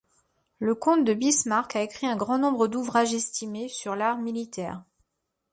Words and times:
Le 0.57 0.73
comte 0.73 1.05
de 1.05 1.13
Bismarck 1.13 1.75
a 1.75 1.83
écrit 1.83 2.07
un 2.07 2.15
grand 2.15 2.39
nombre 2.39 2.67
d'ouvrages 2.67 3.13
estimés 3.13 3.69
sur 3.69 3.95
l'art 3.95 4.17
militaire. 4.17 4.81